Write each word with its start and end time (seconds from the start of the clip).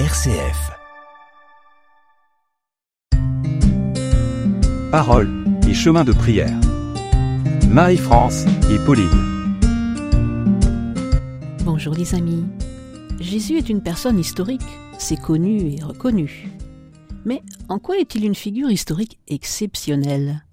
RCF. 0.00 0.72
Parole 4.90 5.30
et 5.68 5.72
chemin 5.72 6.02
de 6.02 6.10
prière. 6.10 6.58
Marie-France 7.68 8.44
et 8.72 8.84
Pauline. 8.84 9.56
Bonjour 11.64 11.94
les 11.94 12.16
amis. 12.16 12.44
Jésus 13.20 13.56
est 13.56 13.68
une 13.68 13.84
personne 13.84 14.18
historique, 14.18 14.66
c'est 14.98 15.20
connu 15.20 15.74
et 15.74 15.80
reconnu. 15.80 16.48
Mais 17.24 17.40
en 17.68 17.78
quoi 17.78 17.96
est-il 17.96 18.24
une 18.24 18.34
figure 18.34 18.72
historique 18.72 19.20
exceptionnelle? 19.28 20.44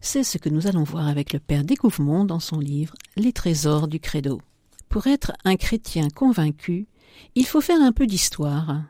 C'est 0.00 0.24
ce 0.24 0.38
que 0.38 0.48
nous 0.48 0.66
allons 0.66 0.84
voir 0.84 1.08
avec 1.08 1.34
le 1.34 1.40
Père 1.40 1.64
Découvement 1.64 2.24
dans 2.24 2.40
son 2.40 2.58
livre 2.58 2.94
Les 3.16 3.34
trésors 3.34 3.86
du 3.86 4.00
credo. 4.00 4.40
Pour 4.88 5.06
être 5.06 5.32
un 5.44 5.56
chrétien 5.56 6.08
convaincu, 6.08 6.86
il 7.34 7.46
faut 7.46 7.60
faire 7.60 7.80
un 7.80 7.92
peu 7.92 8.06
d'histoire, 8.06 8.82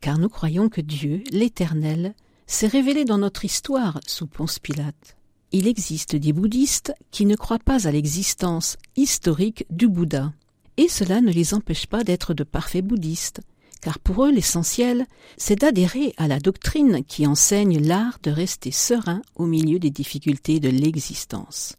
car 0.00 0.18
nous 0.18 0.28
croyons 0.28 0.68
que 0.68 0.80
Dieu, 0.80 1.22
l'Éternel, 1.30 2.14
s'est 2.46 2.66
révélé 2.66 3.04
dans 3.04 3.18
notre 3.18 3.44
histoire 3.44 4.00
sous 4.06 4.26
Ponce 4.26 4.58
Pilate. 4.58 5.16
Il 5.52 5.66
existe 5.66 6.14
des 6.14 6.32
bouddhistes 6.32 6.92
qui 7.10 7.24
ne 7.24 7.36
croient 7.36 7.58
pas 7.58 7.88
à 7.88 7.90
l'existence 7.90 8.76
historique 8.96 9.64
du 9.70 9.88
Bouddha, 9.88 10.32
et 10.76 10.88
cela 10.88 11.20
ne 11.20 11.32
les 11.32 11.54
empêche 11.54 11.86
pas 11.86 12.04
d'être 12.04 12.34
de 12.34 12.44
parfaits 12.44 12.84
bouddhistes, 12.84 13.40
car 13.80 13.98
pour 13.98 14.26
eux 14.26 14.32
l'essentiel, 14.32 15.06
c'est 15.38 15.60
d'adhérer 15.60 16.12
à 16.18 16.28
la 16.28 16.38
doctrine 16.38 17.02
qui 17.04 17.26
enseigne 17.26 17.78
l'art 17.78 18.18
de 18.22 18.30
rester 18.30 18.72
serein 18.72 19.22
au 19.36 19.46
milieu 19.46 19.78
des 19.78 19.90
difficultés 19.90 20.60
de 20.60 20.68
l'existence, 20.68 21.76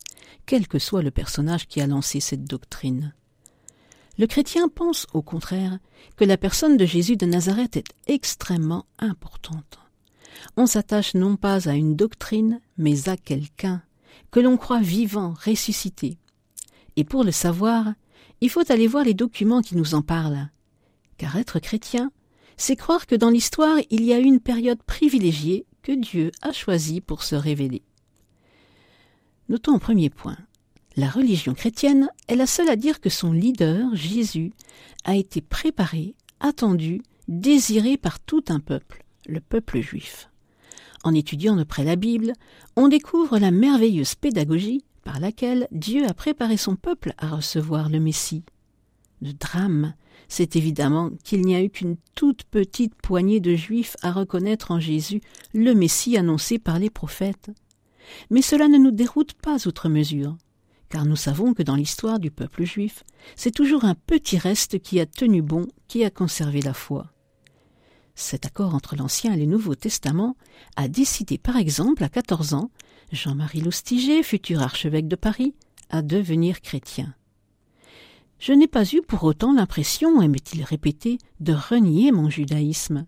quel 0.48 0.68
que 0.68 0.80
soit 0.80 1.04
le 1.04 1.12
personnage 1.12 1.68
qui 1.68 1.82
a 1.82 1.88
lancé 1.88 2.20
cette 2.20 2.46
doctrine. 2.46 3.14
Le 4.18 4.26
chrétien 4.26 4.68
pense 4.68 5.06
au 5.14 5.22
contraire 5.22 5.78
que 6.16 6.26
la 6.26 6.38
personne 6.38 6.78
de 6.78 6.86
Jésus 6.86 7.18
de 7.18 7.26
Nazareth 7.26 7.78
est 7.78 7.94
extrêmement 8.08 8.86
importante. 8.98 9.80
On 10.56 10.66
s'attache 10.66 11.14
non 11.14 11.36
pas 11.36 11.70
à 11.70 11.74
une 11.74 11.96
doctrine, 11.96 12.59
mais 12.78 13.09
à 13.09 13.18
quelqu'un 13.18 13.84
que 14.32 14.40
l'on 14.40 14.58
croit 14.58 14.82
vivant, 14.82 15.36
ressuscité. 15.46 16.18
Et 16.96 17.04
pour 17.04 17.24
le 17.24 17.32
savoir, 17.32 17.94
il 18.42 18.50
faut 18.50 18.72
aller 18.72 18.88
voir 18.88 19.04
les 19.04 19.14
documents 19.14 19.62
qui 19.62 19.76
nous 19.76 19.94
en 19.94 20.02
parlent. 20.02 20.50
Car 21.18 21.38
être 21.38 21.59
chrétien, 21.59 22.12
c'est 22.58 22.76
croire 22.76 23.06
que 23.06 23.16
dans 23.16 23.30
l'histoire 23.30 23.78
il 23.92 24.04
y 24.04 24.14
a 24.14 24.20
une 24.20 24.40
période 24.40 24.81
privilégiée 24.84 25.66
que 25.84 25.92
Dieu 25.92 26.31
a 26.42 26.52
choisie 26.52 27.02
pour 27.02 27.24
se 27.24 27.36
révéler. 27.36 27.84
Notons 29.48 29.76
en 29.76 29.80
premier 29.80 30.09
point 30.09 30.38
la 30.98 31.09
religion 31.09 31.53
chrétienne 31.53 32.09
est 32.28 32.36
la 32.36 32.48
seule 32.48 32.70
à 32.70 32.76
dire 32.76 33.00
que 33.00 33.12
son 33.12 33.31
leader, 33.31 33.95
Jésus, 33.95 34.52
a 35.06 35.16
été 35.16 35.42
préparé, 35.42 36.16
attendu, 36.40 37.03
désiré 37.28 37.98
par 37.98 38.20
tout 38.20 38.44
un 38.50 38.59
peuple, 38.59 39.06
le 39.28 39.40
peuple 39.40 39.80
juif. 39.80 40.30
En 41.03 41.14
étudiant 41.14 41.56
de 41.56 41.64
près 41.64 41.84
la 41.84 41.95
Bible, 41.95 42.34
on 42.75 42.88
découvre 42.88 43.38
la 43.38 43.52
merveilleuse 43.52 44.16
pédagogie 44.16 44.84
par 45.03 45.20
laquelle 45.20 45.68
Dieu 45.72 46.03
a 46.08 46.16
préparé 46.16 46.58
son 46.58 46.75
peuple 46.75 47.14
à 47.20 47.28
recevoir 47.30 47.90
le 47.90 48.00
Messie. 48.00 48.44
Le 49.22 49.34
drame, 49.34 49.94
c'est 50.28 50.56
évidemment 50.56 51.12
qu'il 51.23 51.42
n'y 51.42 51.56
a 51.56 51.62
eu 51.62 51.70
qu'une 51.70 51.98
toute 52.16 52.44
petite 52.44 52.95
poignée 52.95 53.40
de 53.40 53.56
Juifs 53.56 53.95
à 54.02 54.12
reconnaître 54.12 54.72
en 54.72 54.80
Jésus 54.80 55.22
le 55.53 55.73
Messie 55.73 56.18
annoncé 56.18 56.58
par 56.58 56.80
les 56.80 56.90
prophètes. 56.90 57.52
Mais 58.31 58.42
cela 58.42 58.68
ne 58.68 58.80
nous 58.80 58.92
déroute 58.92 59.34
pas 59.34 59.68
outre 59.68 59.90
mesure 59.90 60.38
car 60.90 61.06
nous 61.06 61.16
savons 61.16 61.54
que 61.54 61.64
dans 61.64 61.76
l'histoire 61.76 62.20
du 62.20 62.32
peuple 62.32 62.64
juif, 62.64 63.04
c'est 63.36 63.54
toujours 63.54 63.86
un 63.86 63.96
petit 63.96 64.38
reste 64.38 64.80
qui 64.80 65.00
a 65.00 65.06
tenu 65.06 65.42
bon, 65.42 65.68
qui 65.88 66.04
a 66.04 66.10
conservé 66.10 66.62
la 66.62 66.74
foi. 66.74 67.12
Cet 68.16 68.46
accord 68.46 68.74
entre 68.74 68.96
l'Ancien 68.96 69.34
et 69.34 69.38
le 69.38 69.46
Nouveau 69.46 69.76
Testament 69.76 70.36
a 70.76 70.88
décidé 70.88 71.38
par 71.38 71.58
exemple 71.58 72.04
à 72.04 72.10
quatorze 72.10 72.54
ans 72.54 72.72
Jean-Marie 73.12 73.62
Lustiger, 73.62 74.24
futur 74.24 74.62
archevêque 74.62 75.08
de 75.08 75.16
Paris, 75.16 75.53
à 75.90 76.02
devenir 76.02 76.62
chrétien. 76.62 77.14
Je 78.40 78.53
n'ai 78.53 78.68
pas 78.68 78.86
eu 78.86 79.02
pour 79.02 79.24
autant 79.24 79.53
l'impression, 79.53 80.22
aimait-il 80.22 80.64
répéter, 80.64 81.18
de 81.40 81.53
renier 81.53 82.12
mon 82.12 82.30
judaïsme. 82.30 83.06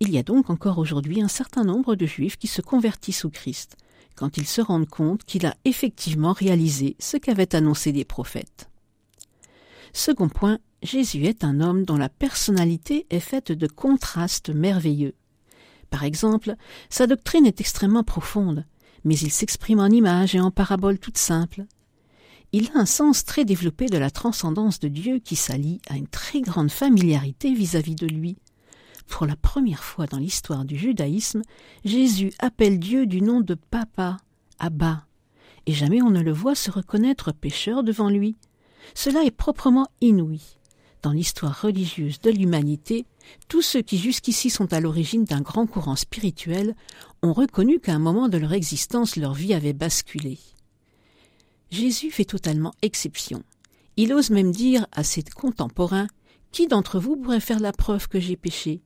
Il 0.00 0.10
y 0.10 0.18
a 0.18 0.22
donc 0.22 0.50
encore 0.50 0.78
aujourd'hui 0.78 1.22
un 1.22 1.28
certain 1.28 1.64
nombre 1.64 1.94
de 1.94 2.06
juifs 2.06 2.36
qui 2.36 2.48
se 2.48 2.60
convertissent 2.60 3.24
au 3.24 3.30
Christ, 3.30 3.76
quand 4.14 4.36
ils 4.36 4.46
se 4.46 4.60
rendent 4.60 4.88
compte 4.88 5.24
qu'il 5.24 5.46
a 5.46 5.54
effectivement 5.64 6.32
réalisé 6.32 6.96
ce 6.98 7.16
qu'avaient 7.16 7.54
annoncé 7.54 7.92
des 7.92 8.04
prophètes. 8.04 8.68
Second 9.92 10.28
point, 10.28 10.58
Jésus 10.82 11.24
est 11.24 11.44
un 11.44 11.60
homme 11.60 11.84
dont 11.84 11.96
la 11.96 12.08
personnalité 12.08 13.06
est 13.10 13.20
faite 13.20 13.52
de 13.52 13.66
contrastes 13.66 14.50
merveilleux. 14.50 15.14
Par 15.88 16.04
exemple, 16.04 16.56
sa 16.90 17.06
doctrine 17.06 17.46
est 17.46 17.60
extrêmement 17.60 18.02
profonde, 18.02 18.66
mais 19.04 19.16
il 19.16 19.30
s'exprime 19.30 19.80
en 19.80 19.86
images 19.86 20.34
et 20.34 20.40
en 20.40 20.50
paraboles 20.50 20.98
toutes 20.98 21.18
simples. 21.18 21.64
Il 22.52 22.70
a 22.74 22.78
un 22.80 22.86
sens 22.86 23.24
très 23.24 23.44
développé 23.44 23.86
de 23.86 23.98
la 23.98 24.10
transcendance 24.10 24.78
de 24.78 24.88
Dieu 24.88 25.18
qui 25.18 25.36
s'allie 25.36 25.80
à 25.88 25.96
une 25.96 26.06
très 26.06 26.40
grande 26.40 26.70
familiarité 26.70 27.52
vis-à-vis 27.52 27.94
-vis 27.94 28.00
de 28.00 28.06
lui. 28.06 28.36
Pour 29.08 29.26
la 29.26 29.36
première 29.36 29.84
fois 29.84 30.06
dans 30.06 30.18
l'histoire 30.18 30.64
du 30.64 30.76
judaïsme, 30.76 31.42
Jésus 31.84 32.32
appelle 32.38 32.78
Dieu 32.78 33.06
du 33.06 33.22
nom 33.22 33.40
de 33.40 33.54
Papa, 33.54 34.16
Abba, 34.58 35.06
et 35.66 35.72
jamais 35.72 36.02
on 36.02 36.10
ne 36.10 36.20
le 36.20 36.32
voit 36.32 36.54
se 36.54 36.70
reconnaître 36.70 37.32
pécheur 37.32 37.84
devant 37.84 38.08
lui. 38.08 38.36
Cela 38.94 39.24
est 39.24 39.30
proprement 39.30 39.88
inouï. 40.00 40.40
Dans 41.02 41.12
l'histoire 41.12 41.60
religieuse 41.60 42.20
de 42.20 42.30
l'humanité, 42.30 43.04
tous 43.48 43.62
ceux 43.62 43.82
qui 43.82 43.98
jusqu'ici 43.98 44.50
sont 44.50 44.72
à 44.72 44.80
l'origine 44.80 45.24
d'un 45.24 45.42
grand 45.42 45.66
courant 45.66 45.96
spirituel 45.96 46.74
ont 47.22 47.32
reconnu 47.32 47.78
qu'à 47.78 47.94
un 47.94 47.98
moment 47.98 48.28
de 48.28 48.38
leur 48.38 48.52
existence 48.52 49.16
leur 49.16 49.34
vie 49.34 49.54
avait 49.54 49.74
basculé. 49.74 50.38
Jésus 51.70 52.10
fait 52.10 52.24
totalement 52.24 52.72
exception. 52.82 53.42
Il 53.96 54.12
ose 54.12 54.30
même 54.30 54.50
dire 54.50 54.86
à 54.92 55.04
ses 55.04 55.22
contemporains 55.22 56.08
Qui 56.52 56.68
d'entre 56.68 56.98
vous 56.98 57.16
pourrait 57.16 57.40
faire 57.40 57.60
la 57.60 57.72
preuve 57.72 58.08
que 58.08 58.20
j'ai 58.20 58.36
péché? 58.36 58.80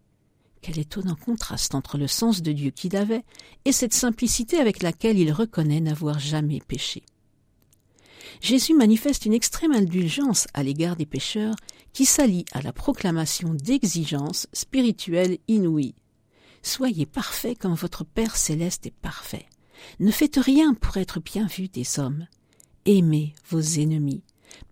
Quel 0.60 0.78
étonnant 0.78 1.14
contraste 1.14 1.74
entre 1.74 1.98
le 1.98 2.06
sens 2.06 2.42
de 2.42 2.52
Dieu 2.52 2.70
qu'il 2.70 2.96
avait 2.96 3.24
et 3.64 3.72
cette 3.72 3.94
simplicité 3.94 4.58
avec 4.58 4.82
laquelle 4.82 5.18
il 5.18 5.32
reconnaît 5.32 5.80
n'avoir 5.80 6.18
jamais 6.18 6.60
péché. 6.60 7.02
Jésus 8.40 8.74
manifeste 8.74 9.26
une 9.26 9.32
extrême 9.32 9.72
indulgence 9.72 10.46
à 10.54 10.62
l'égard 10.62 10.96
des 10.96 11.06
pécheurs 11.06 11.56
qui 11.92 12.04
s'allie 12.04 12.44
à 12.52 12.62
la 12.62 12.72
proclamation 12.72 13.54
d'exigences 13.54 14.46
spirituelles 14.52 15.38
inouïes. 15.48 15.94
Soyez 16.62 17.06
parfaits 17.06 17.58
comme 17.58 17.74
votre 17.74 18.04
Père 18.04 18.36
céleste 18.36 18.86
est 18.86 18.94
parfait. 18.94 19.46
Ne 20.00 20.10
faites 20.10 20.36
rien 20.36 20.74
pour 20.74 20.96
être 20.96 21.20
bien 21.20 21.46
vu 21.46 21.68
des 21.68 21.98
hommes. 21.98 22.26
Aimez 22.84 23.34
vos 23.48 23.60
ennemis. 23.60 24.22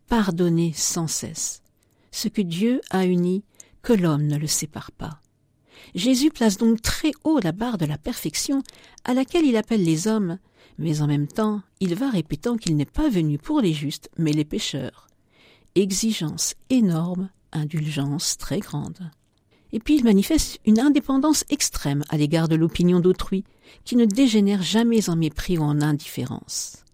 Pardonnez 0.09 0.73
sans 0.75 1.07
cesse. 1.07 1.63
Ce 2.13 2.29
que 2.29 2.43
Dieu 2.43 2.81
a 2.91 3.07
uni, 3.07 3.45
que 3.83 3.93
l'homme 3.93 4.27
ne 4.27 4.37
le 4.37 4.47
sépare 4.47 4.93
pas. 4.93 5.21
Jésus 5.95 6.31
place 6.31 6.57
donc 6.57 6.83
très 6.83 7.13
haut 7.25 7.39
la 7.43 7.53
barre 7.53 7.79
de 7.79 7.87
la 7.87 7.99
perfection 7.99 8.63
à 9.05 9.15
laquelle 9.15 9.45
il 9.45 9.57
appelle 9.57 9.85
les 9.85 10.09
hommes, 10.09 10.39
mais 10.79 11.01
en 11.01 11.07
même 11.07 11.29
temps 11.29 11.63
il 11.81 11.95
va 11.95 12.11
répétant 12.11 12.57
qu'il 12.57 12.77
n'est 12.77 12.85
pas 12.85 13.09
venu 13.09 13.39
pour 13.39 13.61
les 13.61 13.73
justes, 13.73 14.11
mais 14.19 14.33
les 14.33 14.45
pécheurs. 14.45 15.07
Exigence 15.75 16.55
énorme, 16.71 17.31
indulgence 17.53 18.37
très 18.37 18.61
grande. 18.61 19.11
Et 19.73 19.79
puis 19.79 19.97
il 19.97 20.05
manifeste 20.05 20.61
une 20.65 20.81
indépendance 20.81 21.45
extrême 21.51 22.05
à 22.09 22.17
l'égard 22.17 22.49
de 22.49 22.57
l'opinion 22.57 23.01
d'autrui, 23.01 23.45
qui 23.85 23.97
ne 23.97 24.05
dégénère 24.05 24.63
jamais 24.63 25.11
en 25.11 25.17
mépris 25.17 25.59
ou 25.59 25.63
en 25.63 25.83
indifférence. 25.83 26.85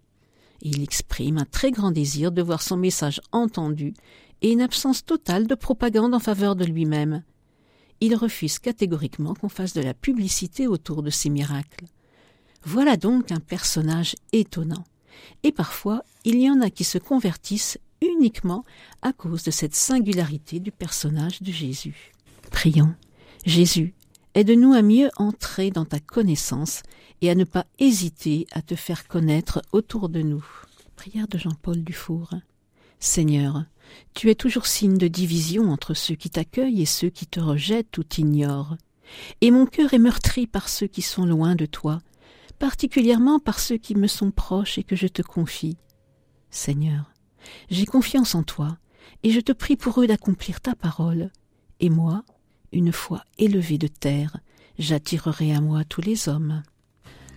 il 0.63 0.83
exprime 0.83 1.39
un 1.39 1.45
très 1.45 1.71
grand 1.71 1.91
désir 1.91 2.33
de 2.33 2.41
voir 2.41 2.63
son 2.63 2.77
message 2.77 3.21
entendu 3.33 3.95
et 4.43 4.53
une 4.53 4.61
absence 4.61 5.05
totale 5.05 5.47
de 5.47 5.55
propagande 5.55 6.15
en 6.15 6.19
faveur 6.19 6.57
de 6.57 6.65
lui-même, 6.65 7.23
il 8.03 8.17
refuse 8.17 8.59
catégoriquement 8.59 9.33
qu'on 9.33 9.49
fasse 9.49 9.75
de 9.75 9.81
la 9.81 9.95
publicité 9.95 10.67
autour 10.67 11.05
de 11.05 11.11
ces 11.11 11.31
miracles. 11.31 11.85
Voilà 12.65 12.97
donc 12.97 13.31
un 13.31 13.39
personnage 13.39 14.17
étonnant. 14.33 14.85
Et 15.45 15.53
parfois, 15.53 16.03
il 16.25 16.41
y 16.41 16.51
en 16.51 16.61
a 16.61 16.69
qui 16.69 16.83
se 16.83 16.99
convertissent 16.99 17.79
uniquement 18.01 18.65
à 19.03 19.13
cause 19.13 19.45
de 19.45 19.53
cette 19.53 19.77
singularité 19.77 20.59
du 20.59 20.73
personnage 20.73 21.43
de 21.43 21.53
Jésus. 21.53 22.11
Prions. 22.51 22.93
Jésus, 23.47 23.95
aide-nous 24.35 24.73
à 24.73 24.83
mieux 24.83 25.11
entrer 25.15 25.71
dans 25.71 25.85
ta 25.85 26.01
connaissance 26.01 26.83
et 27.21 27.31
à 27.31 27.37
ne 27.37 27.45
pas 27.45 27.67
hésiter 27.79 28.49
à 28.51 28.63
te 28.63 28.75
faire 28.75 29.07
connaître 29.07 29.63
autour 29.71 30.09
de 30.09 30.23
nous. 30.23 30.45
Prière 30.97 31.29
de 31.29 31.39
Jean-Paul 31.39 31.85
Dufour. 31.85 32.31
Seigneur, 32.99 33.65
tu 34.15 34.31
es 34.31 34.35
toujours 34.35 34.67
signe 34.67 34.99
de 34.99 35.09
division 35.09 35.71
entre 35.71 35.95
ceux 35.95 36.15
qui 36.15 36.31
t'accueillent 36.31 36.83
et 36.83 36.87
ceux 36.87 37.11
qui 37.11 37.27
te 37.27 37.41
rejettent 37.41 37.97
ou 37.99 38.05
t'ignorent. 38.05 38.77
Et 39.41 39.51
mon 39.51 39.67
cœur 39.67 39.95
est 39.95 39.99
meurtri 39.99 40.47
par 40.47 40.69
ceux 40.69 40.87
qui 40.87 41.03
sont 41.03 41.27
loin 41.27 41.55
de 41.55 41.67
toi, 41.67 42.01
particulièrement 42.59 43.39
par 43.39 43.59
ceux 43.59 43.77
qui 43.77 43.95
me 43.95 44.07
sont 44.07 44.31
proches 44.31 44.79
et 44.79 44.85
que 44.85 44.97
je 44.97 45.07
te 45.07 45.23
confie. 45.23 45.77
Seigneur, 46.51 47.13
j'ai 47.71 47.87
confiance 47.87 48.35
en 48.35 48.43
toi, 48.43 48.79
et 49.23 49.31
je 49.31 49.41
te 49.41 49.53
prie 49.53 49.77
pour 49.77 50.01
eux 50.01 50.07
d'accomplir 50.07 50.61
ta 50.61 50.75
parole. 50.75 51.31
Et 51.81 51.91
moi, 51.91 52.25
une 52.73 52.93
fois 52.93 53.25
élevé 53.39 53.79
de 53.79 53.89
terre, 53.89 54.39
j'attirerai 54.79 55.55
à 55.55 55.61
moi 55.61 55.85
tous 55.85 56.01
les 56.01 56.29
hommes. 56.29 56.63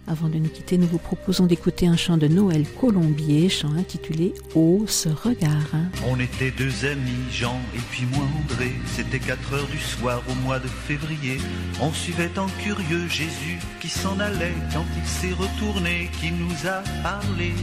Avant 0.08 0.30
de 0.30 0.38
nous 0.38 0.50
quitter, 0.50 0.78
nous 0.78 0.86
vous 0.86 1.00
proposons 1.00 1.48
d'écouter 1.48 1.88
un 1.88 1.98
chant 1.98 2.18
de 2.18 2.28
Noël 2.28 2.64
Colombier, 2.80 3.50
chant 3.50 3.74
intitulé 3.74 4.36
Oh 4.54 4.86
ce 4.88 5.10
regard. 5.10 5.72
On 6.08 6.20
était 6.20 6.52
deux 6.52 6.86
amis, 6.86 7.26
Jean 7.32 7.60
et 7.76 7.80
puis 7.90 8.06
moi 8.14 8.24
André. 8.44 8.72
C'était 8.86 9.18
4 9.18 9.54
heures 9.54 9.68
du 9.68 9.80
soir 9.80 10.22
au 10.30 10.36
mois 10.46 10.60
de 10.60 10.68
février. 10.68 11.38
On 11.82 11.92
suivait 11.92 12.38
en 12.38 12.46
curieux 12.64 13.08
Jésus 13.08 13.58
qui 13.82 13.90
s'en 13.90 14.20
allait 14.20 14.54
quand 14.72 14.86
il 14.96 15.08
s'est 15.08 15.34
retourné, 15.34 16.12
qui 16.22 16.32
nous 16.32 16.68
a 16.70 16.84
parlé. 17.02 17.54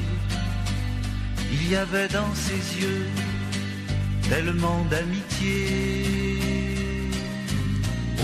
Il 1.52 1.70
y 1.70 1.76
avait 1.76 2.08
dans 2.08 2.34
ses 2.34 2.82
yeux 2.82 3.06
tellement 4.28 4.84
d'amitié. 4.90 6.38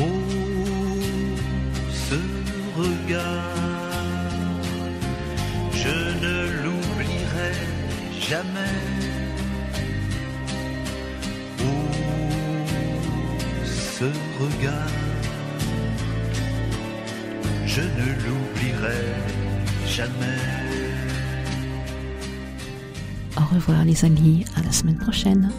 Oh 0.00 0.04
ce 1.92 2.16
regard 2.80 3.57
jamais. 8.28 8.74
Ce 13.74 14.04
regard, 14.40 14.94
je 17.66 17.80
ne 17.80 18.08
l'oublierai 18.24 19.02
jamais. 19.86 20.12
Au 23.36 23.54
revoir 23.54 23.84
les 23.84 24.04
amis, 24.04 24.44
à 24.56 24.62
la 24.62 24.72
semaine 24.72 24.98
prochaine. 24.98 25.50